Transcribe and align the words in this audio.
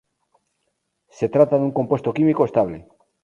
Se 1.17 1.29
trata 1.29 1.57
de 1.59 1.65
un 1.67 1.71
compuesto 1.79 2.11
químico 2.11 2.43
estable. 2.45 2.87